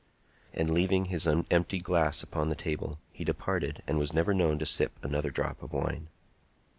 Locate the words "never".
4.13-4.33